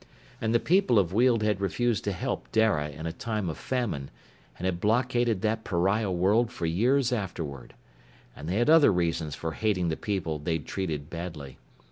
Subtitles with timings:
[0.41, 4.09] And the people of Weald had refused to help Dara in a time of famine,
[4.57, 7.75] and had blockaded that pariah world for years afterward.
[8.35, 11.59] And they had other reasons for hating the people they'd treated badly.